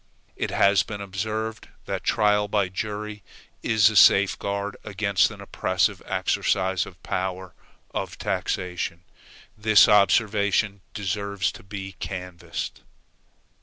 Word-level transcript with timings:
It 0.35 0.49
has 0.49 0.81
been 0.81 0.99
observed, 0.99 1.67
that 1.85 2.03
trial 2.03 2.47
by 2.47 2.69
jury 2.69 3.21
is 3.61 3.87
a 3.91 3.95
safeguard 3.95 4.75
against 4.83 5.29
an 5.29 5.41
oppressive 5.41 6.01
exercise 6.07 6.87
of 6.87 6.95
the 6.95 6.99
power 7.07 7.53
of 7.93 8.17
taxation. 8.17 9.03
This 9.55 9.87
observation 9.87 10.81
deserves 10.95 11.51
to 11.51 11.61
be 11.61 11.91
canvassed. 11.99 12.81